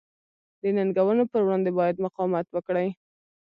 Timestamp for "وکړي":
2.51-2.89